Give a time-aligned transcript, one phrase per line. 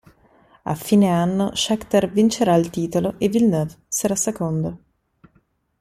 [0.65, 4.79] A fine anno Scheckter vincerà il titolo e Villeneuve sarà secondo.